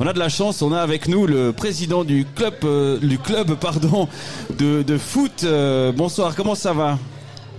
On 0.00 0.06
a 0.06 0.14
de 0.14 0.18
la 0.18 0.30
chance, 0.30 0.62
on 0.62 0.72
a 0.72 0.80
avec 0.80 1.06
nous 1.06 1.26
le 1.26 1.52
président 1.52 2.02
du 2.02 2.24
club, 2.24 2.54
euh, 2.64 2.98
du 2.98 3.18
club 3.18 3.56
pardon, 3.56 4.08
de, 4.58 4.80
de 4.80 4.96
foot. 4.96 5.44
Euh, 5.44 5.92
bonsoir, 5.92 6.34
comment 6.34 6.54
ça 6.54 6.72
va? 6.72 6.98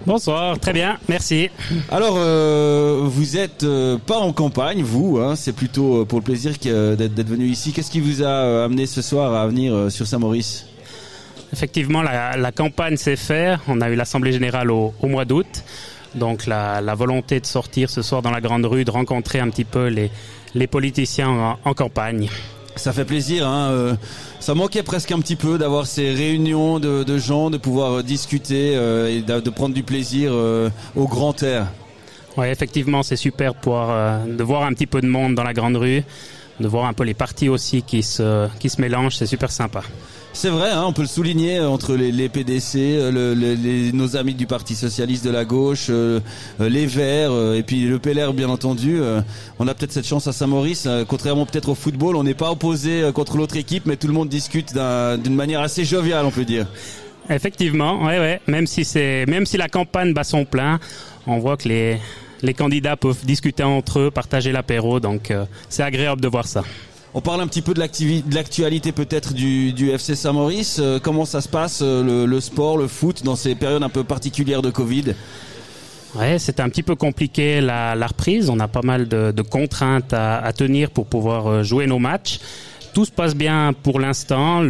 Bonsoir, 0.08 0.58
très 0.58 0.74
bien, 0.74 0.98
merci. 1.08 1.51
Alors, 1.92 2.16
euh, 2.17 3.01
vous 3.04 3.38
êtes 3.38 3.61
euh, 3.64 4.00
pas 4.00 4.17
en 4.17 4.33
campagne, 4.33 4.82
vous, 4.82 5.19
hein, 5.19 5.35
c'est 5.35 5.54
plutôt 5.54 6.06
pour 6.06 6.17
le 6.17 6.24
plaisir 6.24 6.54
d'être 6.54 7.14
d'être 7.14 7.30
venu 7.30 7.46
ici. 7.46 7.72
Qu'est-ce 7.72 7.92
qui 7.92 8.00
vous 8.00 8.23
a 8.23 8.63
amené 8.63 8.88
ce 8.88 9.04
soir 9.04 9.36
à 9.36 9.45
venir 9.45 9.71
euh, 9.71 9.89
sur 9.91 10.07
Saint-Maurice? 10.07 10.65
Effectivement, 11.54 12.02
la, 12.02 12.36
la 12.36 12.52
campagne 12.52 12.97
s'est 12.97 13.15
faite. 13.15 13.59
On 13.68 13.79
a 13.79 13.91
eu 13.91 13.95
l'Assemblée 13.95 14.34
générale 14.34 14.71
au, 14.71 14.91
au 15.04 15.07
mois 15.07 15.25
d'août. 15.25 15.63
Donc 16.15 16.47
la, 16.47 16.81
la 16.81 16.95
volonté 16.95 17.39
de 17.39 17.45
sortir 17.45 17.91
ce 17.91 18.02
soir 18.02 18.23
dans 18.23 18.31
la 18.31 18.41
grande 18.41 18.65
rue, 18.65 18.86
de 18.86 18.91
rencontrer 18.91 19.39
un 19.39 19.50
petit 19.50 19.65
peu 19.65 19.88
les, 19.88 20.11
les 20.55 20.67
politiciens 20.67 21.29
en, 21.29 21.59
en 21.63 21.73
campagne. 21.73 22.29
Ça 22.75 22.91
fait 22.91 23.05
plaisir, 23.05 23.47
hein, 23.47 23.69
euh, 23.69 23.95
ça 24.39 24.55
manquait 24.55 24.82
presque 24.82 25.11
un 25.11 25.19
petit 25.19 25.36
peu 25.36 25.59
d'avoir 25.59 25.86
ces 25.86 26.11
réunions 26.11 26.79
de, 26.79 27.04
de 27.04 27.18
gens, 27.19 27.51
de 27.51 27.57
pouvoir 27.57 28.00
euh, 28.00 28.01
discuter 28.04 28.75
euh, 28.75 29.09
et 29.15 29.21
de, 29.21 29.39
de 29.39 29.50
prendre 29.51 29.75
du 29.75 29.83
plaisir 29.83 30.31
euh, 30.33 30.71
au 30.95 31.07
grand 31.07 31.43
air. 31.43 31.68
Oui, 32.36 32.48
effectivement, 32.48 33.04
c'est 33.04 33.16
super 33.16 33.54
pour, 33.54 33.76
de 33.76 34.44
voir 34.44 34.64
un 34.64 34.73
petit 34.73 34.88
peu 34.88 35.02
de 35.02 35.08
monde 35.08 35.36
dans 35.36 35.44
la 35.44 35.54
grande 35.54 35.76
rue, 35.76 36.02
de 36.59 36.67
voir 36.67 36.86
un 36.86 36.94
peu 36.94 37.04
les 37.04 37.14
partis 37.14 37.48
aussi 37.48 37.84
qui 37.84 38.02
se, 38.02 38.48
qui 38.58 38.70
se 38.72 38.81
mélangent. 38.81 39.17
C'est 39.17 39.28
super 39.28 39.52
sympa. 39.52 39.84
C'est 40.36 40.50
vrai, 40.50 40.72
hein, 40.72 40.84
on 40.88 40.94
peut 40.94 41.04
le 41.04 41.08
souligner 41.08 41.60
euh, 41.60 41.70
entre 41.70 41.94
les, 41.96 42.28
PDC, 42.28 42.76
euh, 42.78 43.92
nos 43.94 44.18
amis 44.18 44.34
du 44.34 44.48
Parti 44.48 44.73
socialiste 44.76 45.23
de 45.23 45.30
la 45.30 45.46
gauche, 45.46 45.88
euh, 45.90 46.20
les 46.59 46.88
Verts 46.88 47.54
et 47.54 47.62
puis 47.62 47.84
le 47.86 48.00
PLR 48.00 48.34
bien 48.34 48.50
entendu. 48.50 49.00
on 49.59 49.68
a 49.68 49.73
peut-être 49.76 49.92
cette 49.92 50.08
chance 50.08 50.28
à 50.28 50.34
Saint-Maurice, 50.34 50.88
contrairement 51.08 51.46
peut-être 51.46 51.70
au 51.70 51.76
football, 51.76 52.16
on 52.16 52.23
n'est 52.23 52.34
pas 52.34 52.52
opposé 52.52 53.04
contre 53.14 53.38
l'autre 53.38 53.56
équipe, 53.58 53.86
mais 53.86 53.96
tout 53.96 54.08
le 54.08 54.14
monde 54.14 54.28
discute 54.30 54.73
d'un- 54.73 55.18
d'une 55.18 55.36
manière 55.36 55.62
assez 55.62 55.86
joviale, 55.86 56.26
on 56.26 56.32
peut 56.32 56.45
dire. 56.45 56.66
Effectivement, 57.30 58.04
ouais, 58.04 58.20
ouais. 58.20 58.42
Même 58.48 58.67
si 58.67 58.84
c'est, 58.86 59.26
même 59.28 59.45
si 59.45 59.58
la 59.58 59.70
campagne 59.70 60.14
bat 60.14 60.23
son 60.23 60.45
plein, 60.45 60.80
on 61.28 61.38
voit 61.39 61.58
que 61.58 61.70
les, 61.70 61.98
les 62.42 62.54
candidats 62.54 62.98
peuvent 62.98 63.23
discuter 63.26 63.64
entre 63.64 64.00
eux, 64.00 64.11
partager 64.11 64.52
l'apéro. 64.52 65.00
Donc, 65.00 65.31
c'est 65.70 65.84
agréable 65.84 66.22
de 66.22 66.28
voir 66.28 66.45
ça. 66.48 66.64
On 67.16 67.22
parle 67.22 67.42
un 67.42 67.47
petit 67.47 67.61
peu 67.61 67.75
de 67.75 67.80
l'actualité 67.80 68.92
peut-être 68.92 69.33
du, 69.33 69.72
du 69.72 69.92
FC 69.92 70.16
Saint-Maurice. 70.16 70.78
Euh, 70.80 71.00
comment 71.00 71.25
ça 71.25 71.42
se 71.42 71.47
passe 71.47 71.81
euh, 71.83 72.03
le, 72.03 72.25
le 72.25 72.39
sport, 72.39 72.75
le 72.78 72.88
foot 72.88 73.23
dans 73.23 73.36
ces 73.36 73.53
périodes 73.53 73.83
un 73.83 73.89
peu 73.89 74.03
particulières 74.03 74.64
de 74.64 74.72
Covid? 74.72 75.14
Ouais, 76.16 76.39
c'est 76.39 76.59
un 76.59 76.70
petit 76.70 76.81
peu 76.81 76.95
compliqué 76.95 77.61
la, 77.61 77.94
la 77.94 78.08
reprise. 78.08 78.50
On 78.50 78.59
a 78.59 78.67
pas 78.67 78.81
mal 78.81 79.08
de, 79.08 79.31
de 79.31 79.42
contraintes 79.44 80.11
à, 80.11 80.39
à 80.39 80.53
tenir 80.53 80.89
pour 80.89 81.05
pouvoir 81.05 81.45
euh, 81.47 81.64
jouer 81.64 81.86
nos 81.86 82.00
matchs. 82.00 82.39
Tout 82.95 83.05
se 83.05 83.11
passe 83.11 83.36
bien 83.36 83.73
pour 83.83 84.00
l'instant. 84.00 84.61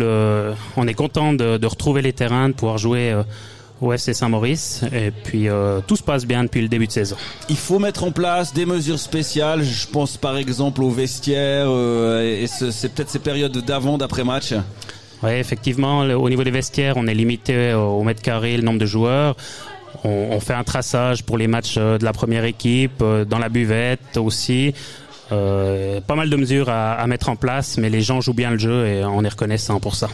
On 0.77 0.87
est 0.87 0.93
content 0.93 1.33
de, 1.33 1.57
de 1.57 1.67
retrouver 1.67 2.01
les 2.01 2.13
terrains, 2.13 2.49
de 2.49 2.53
pouvoir 2.53 2.77
jouer 2.77 3.13
au 3.83 3.93
FC 3.93 4.13
Saint-Maurice. 4.13 4.81
Et 4.93 5.11
puis 5.11 5.49
euh, 5.49 5.81
tout 5.85 5.95
se 5.95 6.03
passe 6.03 6.25
bien 6.25 6.43
depuis 6.43 6.61
le 6.61 6.67
début 6.67 6.87
de 6.87 6.91
saison. 6.91 7.15
Il 7.49 7.57
faut 7.57 7.79
mettre 7.79 8.03
en 8.03 8.11
place 8.11 8.53
des 8.53 8.65
mesures 8.65 8.99
spéciales. 8.99 9.63
Je 9.63 9.87
pense 9.87 10.17
par 10.17 10.37
exemple 10.37 10.81
aux 10.83 10.89
vestiaires 10.89 11.67
euh, 11.67 12.41
et 12.41 12.47
ce- 12.47 12.71
c'est 12.71 12.89
peut-être 12.93 13.09
ces 13.09 13.19
périodes 13.19 13.57
d'avant, 13.65 13.97
d'après-match. 13.97 14.53
Oui, 15.21 15.31
effectivement, 15.31 16.03
le- 16.03 16.17
au 16.17 16.29
niveau 16.29 16.43
des 16.43 16.51
vestiaires, 16.51 16.97
on 16.97 17.07
est 17.07 17.13
limité 17.13 17.73
au 17.73 17.99
au 17.99 18.03
mètre 18.03 18.21
carré, 18.21 18.57
le 18.57 18.63
nombre 18.63 18.79
de 18.79 18.85
joueurs. 18.85 19.35
On, 20.03 20.09
on 20.31 20.39
fait 20.39 20.53
un 20.53 20.63
traçage 20.63 21.23
pour 21.23 21.37
les 21.37 21.47
matchs 21.47 21.75
euh, 21.77 21.97
de 21.97 22.03
la 22.03 22.11
première 22.13 22.43
équipe, 22.45 23.01
euh, 23.01 23.23
dans 23.25 23.39
la 23.39 23.47
buvette 23.49 24.17
aussi. 24.17 24.73
Euh, 25.31 26.01
pas 26.01 26.15
mal 26.15 26.29
de 26.29 26.35
mesures 26.35 26.69
à, 26.69 26.93
à 26.93 27.07
mettre 27.07 27.29
en 27.29 27.35
place, 27.37 27.77
mais 27.77 27.89
les 27.89 28.01
gens 28.01 28.19
jouent 28.21 28.33
bien 28.33 28.51
le 28.51 28.57
jeu 28.57 28.85
et 28.85 29.03
on 29.05 29.23
est 29.23 29.29
reconnaissant 29.29 29.79
pour 29.79 29.95
ça. 29.95 30.09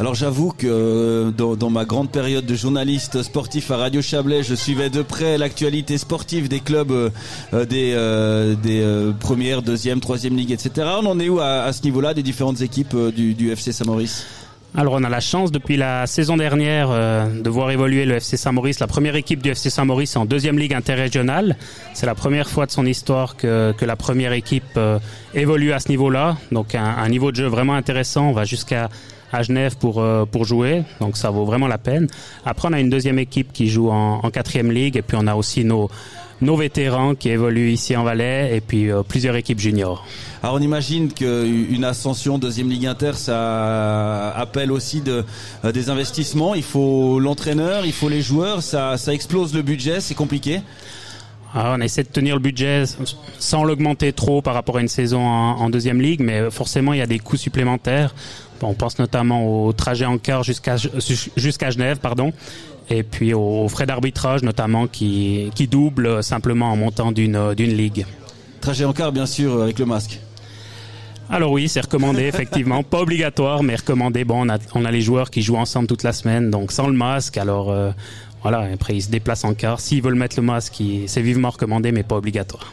Alors 0.00 0.14
j'avoue 0.14 0.52
que 0.56 0.66
euh, 0.68 1.30
dans, 1.32 1.56
dans 1.56 1.70
ma 1.70 1.84
grande 1.84 2.10
période 2.12 2.46
de 2.46 2.54
journaliste 2.54 3.22
sportif 3.24 3.72
à 3.72 3.76
Radio 3.78 4.00
Chablais, 4.00 4.44
je 4.44 4.54
suivais 4.54 4.90
de 4.90 5.02
près 5.02 5.38
l'actualité 5.38 5.98
sportive 5.98 6.48
des 6.48 6.60
clubs 6.60 6.92
euh, 6.92 7.10
euh, 7.52 7.64
des, 7.64 7.94
euh, 7.96 8.54
des 8.54 8.80
euh, 8.80 9.10
premières, 9.12 9.60
deuxième, 9.60 9.98
troisième 9.98 10.36
ligue, 10.36 10.52
etc. 10.52 10.86
On 11.02 11.06
en 11.06 11.18
est 11.18 11.28
où 11.28 11.40
à, 11.40 11.62
à 11.64 11.72
ce 11.72 11.82
niveau-là 11.82 12.14
des 12.14 12.22
différentes 12.22 12.60
équipes 12.60 12.94
euh, 12.94 13.10
du, 13.10 13.34
du 13.34 13.50
FC 13.50 13.72
Saint-Maurice? 13.72 14.24
Alors 14.76 14.92
on 14.94 15.02
a 15.02 15.08
la 15.08 15.18
chance 15.18 15.50
depuis 15.50 15.76
la 15.76 16.06
saison 16.06 16.36
dernière 16.36 16.90
euh, 16.92 17.26
de 17.42 17.50
voir 17.50 17.72
évoluer 17.72 18.04
le 18.04 18.16
FC 18.16 18.36
Saint-Maurice. 18.36 18.78
La 18.78 18.86
première 18.86 19.16
équipe 19.16 19.42
du 19.42 19.50
FC 19.50 19.68
Saint-Maurice 19.68 20.14
en 20.16 20.26
deuxième 20.26 20.58
ligue 20.60 20.74
interrégionale. 20.74 21.56
C'est 21.94 22.06
la 22.06 22.14
première 22.14 22.48
fois 22.48 22.66
de 22.66 22.70
son 22.70 22.86
histoire 22.86 23.36
que, 23.36 23.72
que 23.76 23.84
la 23.84 23.96
première 23.96 24.32
équipe 24.32 24.62
euh, 24.76 25.00
évolue 25.34 25.72
à 25.72 25.80
ce 25.80 25.88
niveau-là. 25.88 26.36
Donc 26.52 26.76
un, 26.76 26.84
un 26.84 27.08
niveau 27.08 27.32
de 27.32 27.36
jeu 27.36 27.46
vraiment 27.46 27.74
intéressant. 27.74 28.28
On 28.28 28.32
va 28.32 28.44
jusqu'à 28.44 28.90
à 29.32 29.42
Genève 29.42 29.76
pour 29.76 30.00
euh, 30.00 30.24
pour 30.24 30.44
jouer, 30.44 30.84
donc 31.00 31.16
ça 31.16 31.30
vaut 31.30 31.44
vraiment 31.44 31.68
la 31.68 31.78
peine. 31.78 32.08
Après 32.44 32.68
on 32.68 32.72
a 32.72 32.80
une 32.80 32.90
deuxième 32.90 33.18
équipe 33.18 33.52
qui 33.52 33.68
joue 33.68 33.90
en, 33.90 34.20
en 34.22 34.30
quatrième 34.30 34.70
ligue 34.70 34.96
et 34.96 35.02
puis 35.02 35.16
on 35.20 35.26
a 35.26 35.34
aussi 35.34 35.64
nos 35.64 35.90
nos 36.40 36.56
vétérans 36.56 37.14
qui 37.14 37.30
évoluent 37.30 37.70
ici 37.70 37.96
en 37.96 38.04
Valais 38.04 38.56
et 38.56 38.60
puis 38.60 38.90
euh, 38.90 39.02
plusieurs 39.02 39.34
équipes 39.36 39.58
juniors. 39.58 40.06
Alors 40.42 40.56
on 40.56 40.60
imagine 40.60 41.12
qu'une 41.12 41.84
ascension 41.84 42.38
deuxième 42.38 42.70
ligue 42.70 42.86
inter, 42.86 43.12
ça 43.14 44.30
appelle 44.36 44.70
aussi 44.70 45.00
de, 45.00 45.24
euh, 45.64 45.72
des 45.72 45.90
investissements. 45.90 46.54
Il 46.54 46.62
faut 46.62 47.18
l'entraîneur, 47.18 47.84
il 47.84 47.92
faut 47.92 48.08
les 48.08 48.22
joueurs, 48.22 48.62
ça, 48.62 48.96
ça 48.96 49.12
explose 49.12 49.52
le 49.52 49.62
budget, 49.62 50.00
c'est 50.00 50.14
compliqué. 50.14 50.60
Ah, 51.54 51.74
on 51.76 51.80
essaie 51.80 52.02
de 52.02 52.08
tenir 52.08 52.34
le 52.36 52.42
budget 52.42 52.84
sans 53.38 53.64
l'augmenter 53.64 54.12
trop 54.12 54.42
par 54.42 54.52
rapport 54.52 54.76
à 54.76 54.80
une 54.82 54.88
saison 54.88 55.26
en, 55.26 55.56
en 55.58 55.70
deuxième 55.70 56.00
ligue, 56.00 56.20
mais 56.20 56.50
forcément 56.50 56.92
il 56.92 56.98
y 56.98 57.02
a 57.02 57.06
des 57.06 57.18
coûts 57.18 57.38
supplémentaires. 57.38 58.14
On 58.62 58.74
pense 58.74 58.98
notamment 58.98 59.66
au 59.66 59.72
trajet 59.72 60.04
en 60.04 60.18
car 60.18 60.42
jusqu'à 60.42 60.76
jusqu'à 61.36 61.70
Genève, 61.70 61.98
pardon, 61.98 62.32
et 62.90 63.02
puis 63.02 63.34
aux 63.34 63.68
frais 63.68 63.86
d'arbitrage 63.86 64.42
notamment 64.42 64.86
qui, 64.86 65.50
qui 65.54 65.66
doublent 65.66 66.22
simplement 66.22 66.70
en 66.70 66.76
montant 66.76 67.12
d'une 67.12 67.54
d'une 67.54 67.72
ligue. 67.72 68.06
Trajet 68.60 68.84
en 68.84 68.92
car 68.92 69.12
bien 69.12 69.26
sûr 69.26 69.62
avec 69.62 69.78
le 69.78 69.86
masque. 69.86 70.20
Alors 71.30 71.52
oui, 71.52 71.68
c'est 71.68 71.80
recommandé 71.80 72.22
effectivement, 72.26 72.82
pas 72.82 73.00
obligatoire, 73.00 73.62
mais 73.62 73.76
recommandé. 73.76 74.24
Bon, 74.24 74.46
on 74.46 74.48
a, 74.48 74.58
on 74.74 74.84
a 74.84 74.90
les 74.90 75.02
joueurs 75.02 75.30
qui 75.30 75.42
jouent 75.42 75.56
ensemble 75.56 75.86
toute 75.86 76.02
la 76.02 76.12
semaine, 76.12 76.50
donc 76.50 76.72
sans 76.72 76.86
le 76.86 76.94
masque. 76.94 77.36
Alors 77.36 77.70
euh, 77.70 77.90
voilà, 78.42 78.60
après 78.72 78.96
ils 78.96 79.02
se 79.02 79.10
déplacent 79.10 79.44
en 79.44 79.54
car. 79.54 79.80
S'ils 79.80 80.02
veulent 80.02 80.14
mettre 80.14 80.36
le 80.36 80.42
masque, 80.42 80.82
c'est 81.06 81.22
vivement 81.22 81.50
recommandé, 81.50 81.92
mais 81.92 82.02
pas 82.02 82.16
obligatoire. 82.16 82.72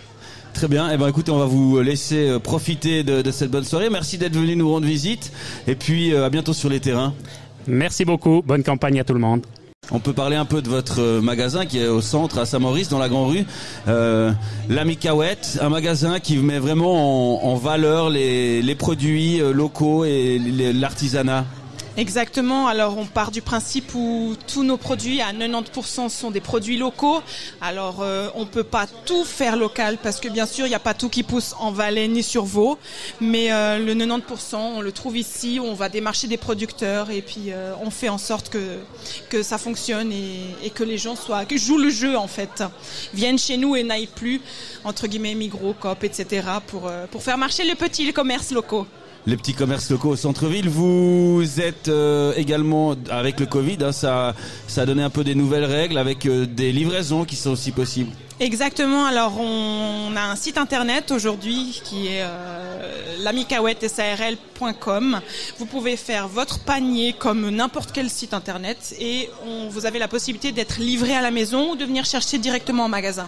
Très 0.55 0.69
bien. 0.69 0.89
Eh 0.89 0.95
ben, 0.95 1.09
écoutez, 1.09 1.31
on 1.31 1.37
va 1.37 1.45
vous 1.45 1.81
laisser 1.81 2.29
euh, 2.29 2.39
profiter 2.39 3.03
de, 3.03 3.21
de 3.21 3.31
cette 3.31 3.51
bonne 3.51 3.65
soirée. 3.65 3.89
Merci 3.89 4.17
d'être 4.17 4.35
venu 4.35 4.55
nous 4.55 4.71
rendre 4.71 4.87
visite. 4.87 5.33
Et 5.67 5.75
puis, 5.75 6.13
euh, 6.13 6.25
à 6.25 6.29
bientôt 6.29 6.53
sur 6.53 6.69
les 6.69 6.79
terrains. 6.79 7.13
Merci 7.67 8.05
beaucoup, 8.05 8.41
bonne 8.41 8.63
campagne 8.63 8.97
à 9.01 9.03
tout 9.03 9.13
le 9.13 9.19
monde. 9.19 9.45
On 9.91 9.99
peut 9.99 10.13
parler 10.13 10.37
un 10.37 10.45
peu 10.45 10.61
de 10.61 10.69
votre 10.69 11.01
euh, 11.01 11.21
magasin 11.21 11.65
qui 11.65 11.79
est 11.79 11.87
au 11.89 11.99
centre 11.99 12.39
à 12.39 12.45
Saint-Maurice, 12.45 12.87
dans 12.87 12.99
la 12.99 13.09
Grande 13.09 13.31
Rue. 13.31 13.45
Euh, 13.89 14.31
L'Ami 14.69 14.95
Cahouette, 14.95 15.59
un 15.61 15.67
magasin 15.67 16.21
qui 16.21 16.37
met 16.37 16.59
vraiment 16.59 17.43
en, 17.43 17.51
en 17.51 17.55
valeur 17.55 18.09
les, 18.09 18.61
les 18.61 18.75
produits 18.75 19.39
locaux 19.53 20.05
et 20.05 20.39
l'artisanat. 20.73 21.43
Exactement. 21.97 22.67
Alors, 22.67 22.97
on 22.97 23.05
part 23.05 23.31
du 23.31 23.41
principe 23.41 23.95
où 23.95 24.35
tous 24.47 24.63
nos 24.63 24.75
produits, 24.77 25.21
à 25.21 25.31
90%, 25.31 26.09
sont 26.09 26.29
des 26.29 26.41
produits 26.41 26.77
locaux. 26.77 27.21
Alors, 27.61 28.01
euh, 28.01 28.27
on 28.35 28.45
peut 28.45 28.63
pas 28.65 28.85
tout 29.05 29.23
faire 29.23 29.55
local 29.55 29.97
parce 30.03 30.19
que 30.19 30.27
bien 30.27 30.45
sûr, 30.45 30.65
il 30.65 30.69
n'y 30.69 30.75
a 30.75 30.79
pas 30.79 30.93
tout 30.93 31.07
qui 31.07 31.23
pousse 31.23 31.55
en 31.57 31.71
Valais 31.71 32.07
ni 32.07 32.21
sur 32.21 32.43
Vaud. 32.43 32.77
Mais 33.21 33.53
euh, 33.53 33.79
le 33.79 33.95
90%, 33.95 34.55
on 34.55 34.81
le 34.81 34.91
trouve 34.91 35.17
ici. 35.17 35.59
On 35.63 35.73
va 35.73 35.87
démarcher 35.87 36.27
des 36.27 36.37
producteurs 36.37 37.11
et 37.11 37.21
puis 37.21 37.51
euh, 37.51 37.73
on 37.81 37.89
fait 37.89 38.09
en 38.09 38.17
sorte 38.17 38.49
que 38.49 38.79
que 39.29 39.43
ça 39.43 39.57
fonctionne 39.57 40.11
et, 40.11 40.39
et 40.63 40.69
que 40.69 40.83
les 40.83 40.97
gens 40.97 41.15
soient, 41.15 41.45
que 41.45 41.57
jouent 41.57 41.77
le 41.77 41.89
jeu 41.89 42.17
en 42.17 42.27
fait, 42.27 42.63
viennent 43.13 43.39
chez 43.39 43.57
nous 43.57 43.75
et 43.75 43.83
n'aillent 43.83 44.07
plus 44.07 44.41
entre 44.83 45.07
guillemets 45.07 45.35
Migros, 45.35 45.75
Coop, 45.79 46.03
etc. 46.03 46.47
pour 46.67 46.87
euh, 46.87 47.05
pour 47.07 47.23
faire 47.23 47.37
marcher 47.37 47.63
les 47.63 47.75
petits 47.75 48.11
commerces 48.11 48.51
locaux. 48.51 48.85
Les 49.27 49.37
petits 49.37 49.55
commerces 49.55 49.89
locaux 49.89 50.09
au 50.09 50.15
centre-ville. 50.15 50.69
Vous 50.69 51.43
êtes 51.59 51.87
euh, 51.87 52.33
également, 52.35 52.95
avec 53.09 53.39
le 53.39 53.47
Covid, 53.47 53.77
hein, 53.81 53.91
ça, 53.91 54.35
a 54.77 54.85
donné 54.85 55.01
un 55.01 55.09
peu 55.09 55.23
des 55.23 55.33
nouvelles 55.33 55.65
règles 55.65 55.97
avec 55.97 56.27
euh, 56.27 56.45
des 56.45 56.71
livraisons 56.71 57.25
qui 57.25 57.35
sont 57.35 57.49
aussi 57.51 57.71
possibles. 57.71 58.11
Exactement. 58.39 59.05
Alors, 59.05 59.39
on 59.39 60.15
a 60.15 60.21
un 60.21 60.35
site 60.35 60.59
internet 60.59 61.11
aujourd'hui 61.11 61.81
qui 61.83 62.07
est 62.07 62.21
euh. 62.21 62.65
Vous 65.57 65.65
pouvez 65.65 65.97
faire 65.97 66.27
votre 66.27 66.59
panier 66.59 67.13
comme 67.13 67.49
n'importe 67.49 67.91
quel 67.91 68.09
site 68.09 68.33
internet 68.33 68.95
et 68.99 69.29
vous 69.71 69.85
avez 69.85 69.99
la 69.99 70.07
possibilité 70.07 70.51
d'être 70.51 70.79
livré 70.79 71.15
à 71.15 71.21
la 71.21 71.31
maison 71.31 71.71
ou 71.71 71.75
de 71.75 71.85
venir 71.85 72.05
chercher 72.05 72.37
directement 72.37 72.85
en 72.85 72.89
magasin. 72.89 73.27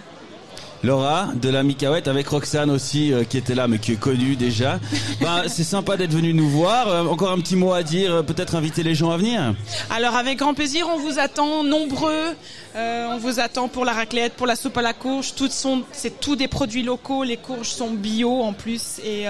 Laura 0.84 1.30
de 1.34 1.48
la 1.48 1.64
Micaouette 1.64 2.06
avec 2.06 2.28
Roxane 2.28 2.70
aussi 2.70 3.12
euh, 3.12 3.24
qui 3.24 3.36
était 3.36 3.56
là 3.56 3.66
mais 3.66 3.78
qui 3.78 3.92
est 3.92 4.00
connue 4.00 4.36
déjà. 4.36 4.78
bah, 5.20 5.42
c'est 5.48 5.64
sympa 5.64 5.96
d'être 5.96 6.12
venu 6.12 6.32
nous 6.32 6.48
voir. 6.48 6.88
Euh, 6.88 7.04
encore 7.04 7.32
un 7.32 7.38
petit 7.40 7.56
mot 7.56 7.72
à 7.72 7.82
dire, 7.82 8.12
euh, 8.14 8.22
peut-être 8.22 8.54
inviter 8.54 8.84
les 8.84 8.94
gens 8.94 9.10
à 9.10 9.16
venir. 9.16 9.54
Alors 9.90 10.14
avec 10.14 10.38
grand 10.38 10.54
plaisir, 10.54 10.86
on 10.88 10.98
vous 10.98 11.18
attend 11.18 11.64
nombreux. 11.64 12.34
on 12.76 13.18
vous 13.18 13.40
attend 13.40 13.66
pour 13.66 13.84
la 13.84 13.92
raclette, 13.92 14.34
pour 14.34 14.46
la 14.46 14.54
soupe 14.54 14.78
à 14.78 14.82
la 14.82 14.92
courge. 14.92 15.34
Toutes 15.34 15.52
sont, 15.52 15.82
c'est 15.92 16.20
tous 16.20 16.36
des 16.36 16.48
produits 16.48 16.84
locaux. 16.84 17.24
Les 17.24 17.36
courges 17.36 17.70
sont 17.70 17.90
bio 17.90 18.42
en 18.42 18.52
plus 18.52 19.00
et 19.04 19.26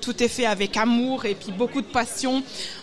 tout 0.00 0.20
est 0.22 0.28
fait 0.28 0.46
avec 0.46 0.76
amour 0.76 1.24
et 1.24 1.34
puis 1.34 1.52
beaucoup 1.52 1.82
de 1.82 1.86
passion. 1.86 2.42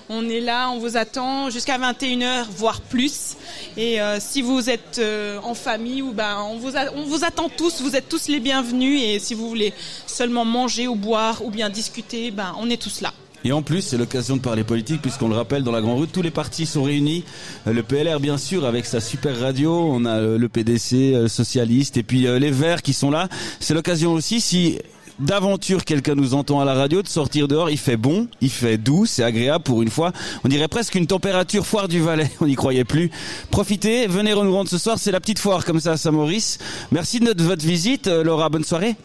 On 0.10 0.30
est 0.30 0.40
là, 0.40 0.70
on 0.72 0.80
vous 0.80 0.96
attend 0.96 1.50
jusqu'à 1.50 1.78
21h, 1.78 2.46
voire 2.56 2.80
plus. 2.80 3.36
Et 3.76 4.00
euh, 4.00 4.20
si 4.22 4.42
vous 4.42 4.70
êtes 4.70 5.00
euh, 5.00 5.38
en 5.44 5.54
famille, 5.54 6.02
ou 6.02 6.14
ben, 6.14 6.38
on, 6.50 6.58
vous 6.58 6.72
on 6.96 7.04
vous 7.04 7.26
attend 7.26 7.50
tous, 7.50 7.82
vous 7.82 7.94
êtes 7.94 8.08
tous 8.08 8.30
les 8.30 8.40
bienvenus. 8.40 9.02
Et 9.04 9.20
si 9.20 9.34
vous 9.34 9.50
voulez 9.50 9.74
seulement 10.06 10.46
manger 10.46 10.88
ou 10.88 10.96
boire 10.96 11.44
ou 11.44 11.52
bien 11.52 11.70
discuter, 11.70 12.32
ben, 12.32 12.56
on 12.58 12.70
est 12.70 12.82
tous 12.82 13.02
là. 13.02 13.14
Et 13.44 13.52
en 13.52 13.62
plus, 13.62 13.82
c'est 13.82 13.98
l'occasion 13.98 14.38
de 14.38 14.42
parler 14.42 14.64
politique, 14.64 15.02
puisqu'on 15.02 15.28
le 15.28 15.36
rappelle, 15.36 15.64
dans 15.64 15.74
la 15.74 15.82
Grande 15.82 16.00
Rue, 16.00 16.08
tous 16.08 16.22
les 16.22 16.32
partis 16.32 16.66
sont 16.66 16.84
réunis. 16.84 17.26
Euh, 17.68 17.74
le 17.74 17.84
PLR, 17.84 18.22
bien 18.22 18.38
sûr, 18.38 18.64
avec 18.64 18.86
sa 18.86 19.02
super 19.02 19.38
radio. 19.38 19.74
On 19.74 20.06
a 20.06 20.22
le 20.22 20.48
PDC, 20.48 21.16
le 21.16 21.28
socialiste, 21.28 21.98
et 21.98 22.04
puis 22.04 22.22
les 22.22 22.52
Verts 22.52 22.82
qui 22.82 22.94
sont 22.94 23.12
là. 23.12 23.28
C'est 23.60 23.74
l'occasion 23.74 24.14
aussi, 24.14 24.40
si 24.40 24.80
d'aventure 25.20 25.86
quelqu'un 25.86 26.16
nous 26.16 26.34
entend 26.34 26.60
à 26.60 26.66
la 26.66 26.74
radio, 26.74 27.02
de 27.02 27.08
sortir 27.08 27.48
dehors, 27.48 27.70
il 27.70 27.78
fait 27.78 27.98
bon, 27.98 28.28
il 28.42 28.50
fait 28.50 28.78
doux, 28.78 29.06
c'est 29.06 29.24
agréable 29.24 29.64
pour 29.64 29.82
une 29.82 29.90
fois. 29.90 30.12
On 30.44 30.48
dirait 30.48 30.68
presque 30.68 30.96
une 30.96 31.08
température 31.08 31.66
foire 31.66 31.88
du 31.88 32.00
Valais, 32.00 32.32
on 32.42 32.46
n'y 32.46 32.56
croyait 32.56 32.84
plus. 32.84 33.12
Profitez, 33.52 34.08
venez 34.08 34.34
nous 34.34 34.54
rendre 34.54 34.70
ce 34.70 34.78
soir, 34.78 34.98
c'est 35.00 35.12
la 35.12 35.20
petite 35.20 35.40
foire 35.40 35.66
comme 35.66 35.80
ça 35.80 35.94
à 35.94 35.98
Saint-Maurice. 35.98 36.60
Merci 36.92 37.20
de 37.20 37.44
votre 37.44 37.66
visite, 37.66 38.08
euh, 38.08 38.24
Laura, 38.24 38.50
bonne 38.50 38.64
soirée. 38.64 38.96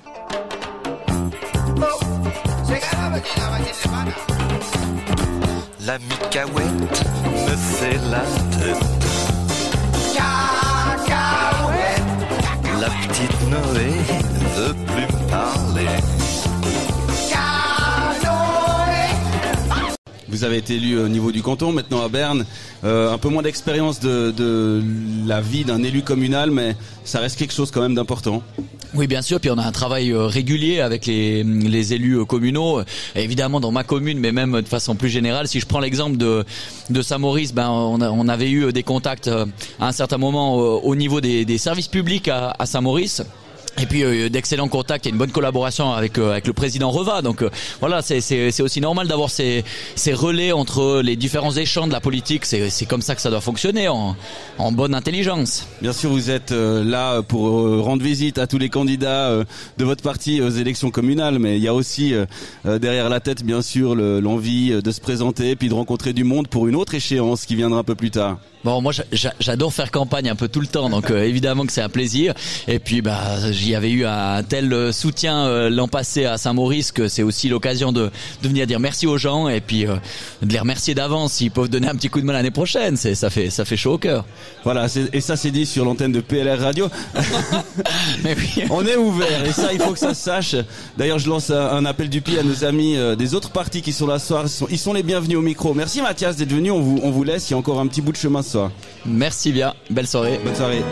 La 5.85 5.99
micaouette 5.99 7.05
me 7.49 7.57
fait 7.57 7.99
la 8.11 8.21
tête. 8.57 9.03
La 12.81 12.89
petite 12.89 13.51
Noé 13.51 14.22
vous 20.43 20.47
avez 20.49 20.59
été 20.59 20.75
élu 20.75 20.99
au 20.99 21.07
niveau 21.07 21.31
du 21.31 21.41
canton, 21.41 21.71
maintenant 21.71 22.03
à 22.03 22.09
Berne. 22.09 22.45
Euh, 22.83 23.13
un 23.13 23.19
peu 23.19 23.29
moins 23.29 23.43
d'expérience 23.43 24.01
de, 24.01 24.83
la 25.25 25.41
vie 25.41 25.65
d'un 25.65 25.85
élu 25.85 26.03
communal, 26.03 26.51
mais 26.51 26.75
ça 27.05 27.21
reste 27.21 27.39
quelque 27.39 27.53
chose 27.53 27.71
quand 27.71 27.81
même 27.81 27.95
d'important. 27.95 28.43
Oui, 28.93 29.07
bien 29.07 29.23
sûr. 29.23 29.39
Puis 29.39 29.51
on 29.53 29.59
a 29.59 29.63
un 29.63 29.71
travail 29.71 30.11
euh, 30.11 30.27
régulier 30.27 30.81
avec 30.81 31.07
les, 31.07 31.93
élus 31.93 32.19
euh, 32.19 32.25
communaux, 32.25 32.83
évidemment 33.15 33.61
dans 33.61 33.71
ma 33.71 33.85
commune, 33.85 34.19
mais 34.19 34.33
même 34.33 34.61
de 34.61 34.67
façon 34.67 34.97
plus 34.97 35.11
générale. 35.11 35.47
Si 35.47 35.61
je 35.61 35.67
prends 35.67 35.79
l'exemple 35.79 36.17
de 36.17 37.03
Saint-Maurice, 37.03 37.55
ben 37.55 37.71
on, 37.71 38.29
avait 38.29 38.51
eu 38.51 38.73
des 38.73 38.83
contacts 38.83 39.29
à 39.29 39.47
un 39.87 39.93
certain 39.93 40.19
moment 40.19 40.57
au 40.57 40.97
niveau 40.97 41.21
des, 41.21 41.59
services 41.59 41.87
publics 41.87 42.27
à 42.27 42.67
Saint-Maurice. 42.67 43.23
Et 43.81 43.87
puis 43.87 44.05
euh, 44.05 44.29
d'excellents 44.29 44.69
contacts 44.69 45.07
et 45.07 45.11
une 45.11 45.17
bonne 45.17 45.31
collaboration 45.31 45.93
avec 45.93 46.19
euh, 46.19 46.33
avec 46.33 46.47
le 46.47 46.53
président 46.53 46.91
Reva. 46.91 47.23
Donc 47.23 47.43
euh, 47.43 47.51
voilà, 47.81 48.03
c'est 48.03 48.21
c'est 48.21 48.63
aussi 48.63 48.81
normal 48.81 49.09
d'avoir 49.09 49.31
ces 49.31 49.65
ces 49.95 50.13
relais 50.13 50.53
entre 50.53 51.01
les 51.03 51.17
différents 51.17 51.53
échanges 51.53 51.89
de 51.89 51.93
la 51.93 52.01
politique. 52.01 52.45
C'est 52.45 52.69
c'est 52.69 52.87
comme 52.87 53.03
ça 53.03 53.15
que 53.15 53.21
ça 53.23 53.31
doit 53.31 53.41
fonctionner 53.41 53.89
en 53.89 54.15
en 54.59 54.73
bonne 54.73 54.95
intelligence. 54.95 55.67
Bien 55.81 55.93
sûr, 55.93 56.11
vous 56.11 56.31
êtes 56.31 56.51
là 56.51 57.23
pour 57.23 57.83
rendre 57.83 58.03
visite 58.03 58.39
à 58.39 58.47
tous 58.47 58.59
les 58.59 58.69
candidats 58.69 59.31
de 59.79 59.85
votre 59.85 60.03
parti 60.03 60.41
aux 60.43 60.51
élections 60.51 60.91
communales, 60.91 61.39
mais 61.39 61.57
il 61.57 61.63
y 61.63 61.69
a 61.69 61.75
aussi 61.75 62.15
derrière 62.65 63.09
la 63.09 63.21
tête, 63.21 63.43
bien 63.43 63.63
sûr, 63.63 63.95
l'envie 63.95 64.71
de 64.83 64.91
se 64.91 65.01
présenter 65.01 65.57
puis 65.57 65.69
de 65.69 65.75
rencontrer 65.75 66.13
du 66.13 66.25
monde 66.25 66.49
pour 66.49 66.69
une 66.69 66.77
autre 66.77 66.95
échéance 66.95 67.47
qui 67.47 67.57
viendra 67.57 67.81
un 67.81 67.85
peu 67.85 67.95
plus 67.95 68.11
tard. 68.11 68.39
Bon, 68.65 68.81
moi 68.81 68.93
j'adore 69.41 69.73
faire 69.73 69.91
campagne 69.91 70.31
un 70.31 70.37
peu 70.37 70.47
tout 70.47 70.61
le 70.61 70.69
temps, 70.69 70.89
donc 70.89 71.11
euh, 71.11 71.25
évidemment 71.25 71.67
que 71.67 71.73
c'est 71.73 71.83
un 71.83 71.89
plaisir. 71.89 72.33
Et 72.69 72.79
puis 72.79 73.03
bah 73.03 73.51
j'y 73.51 73.75
avais 73.75 73.91
eu 73.91 74.07
un 74.07 74.45
tel 74.45 74.73
euh, 74.73 74.93
soutien 74.93 75.47
euh, 75.47 75.69
l'an 75.69 75.89
passé 75.89 76.27
à 76.27 76.39
Saint-Maurice 76.39 76.93
que 76.93 77.09
c'est 77.09 77.25
aussi 77.25 77.49
l'occasion 77.49 77.91
de, 77.91 78.11
de 78.43 78.49
venir 78.49 78.69
dire 78.69 78.79
merci 78.79 79.09
aux 79.09 79.19
gens 79.19 79.49
et 79.49 79.61
puis 79.61 79.85
de 79.85 80.53
les 80.53 80.61
remercier 80.61 80.95
d'avance 80.95 81.33
s'ils 81.33 81.51
peuvent 81.51 81.69
donner 81.69 81.89
un 81.89 81.97
petit 81.97 82.09
coup 82.09 82.21
de 82.21 82.25
main 82.25 82.35
l'année 82.35 82.53
prochaine. 82.53 82.97
C'est 82.97 83.17
ça 83.17 83.31
fait 83.31 83.51
ça 83.51 83.65
fait 83.65 83.77
chaud 83.77 83.95
au 83.95 83.99
cœur. 83.99 84.25
Voilà, 84.63 84.87
et 85.13 85.21
ça 85.21 85.35
c'est 85.35 85.51
dit 85.51 85.67
sur 85.67 85.85
l'antenne 85.85 86.13
de 86.13 86.21
PLR 86.21 86.61
Radio. 86.61 86.89
Mais 88.23 88.37
oui. 88.37 88.63
On 88.71 88.87
est 88.87 88.97
ouvert 88.97 89.45
et 89.45 89.53
ça 89.53 89.73
il 89.73 89.81
faut 89.81 89.93
que 89.93 89.99
ça 89.99 90.15
se 90.15 90.23
sache. 90.23 90.55
D'ailleurs 90.97 91.19
je 91.19 91.29
lance 91.29 91.51
un 91.51 91.85
appel 91.85 92.09
du 92.09 92.21
pied 92.21 92.39
à 92.39 92.45
nos 92.45 92.65
amis 92.65 92.97
des 93.19 93.35
autres 93.35 93.51
partis 93.51 93.83
qui 93.83 93.93
sont 93.93 94.07
là 94.07 94.21
ce 94.21 94.29
soir. 94.29 94.45
Ils 94.45 94.51
sont, 94.51 94.67
ils 94.71 94.79
sont 94.79 94.93
les 94.93 95.03
bienvenus 95.03 95.39
au 95.39 95.43
micro. 95.43 95.75
Merci 95.75 96.01
Mathias 96.01 96.37
d'être 96.37 96.53
venu. 96.53 96.71
On 96.71 96.81
vous 96.81 97.01
on 97.03 97.11
vous 97.11 97.25
laisse. 97.25 97.51
Il 97.51 97.55
y 97.55 97.55
a 97.55 97.59
encore 97.59 97.81
un 97.81 97.89
petit 97.89 98.01
bout 98.01 98.13
de 98.13 98.17
chemin 98.17 98.43
Merci 99.07 99.53
bien. 99.53 99.75
Belle 99.91 100.07
soirée. 100.07 100.39
Bonne 100.45 100.55
soirée. 100.55 100.83